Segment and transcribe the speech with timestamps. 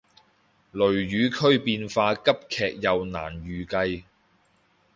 [0.71, 4.01] 雷雨區變化急劇又難預計